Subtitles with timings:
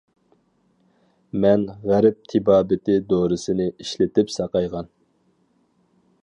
[1.43, 4.91] مەن غەرب تېبابىتى دورىسىنى ئىشلىتىپ ساقايغان.